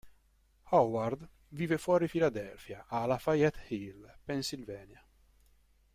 [0.69, 5.05] Howard vive fuori Filadelfia a Lafayette Hill, Pennsylvania.